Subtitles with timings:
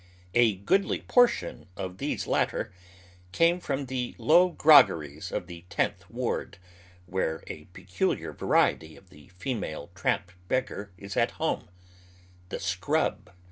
[0.33, 2.73] A goodly proportion of these latter
[3.31, 6.57] came from the low groggeries of the Tenth Ward,
[7.05, 11.69] where a peculiar variety of the female tramp beggar IS at home,
[12.49, 13.29] the "scrub."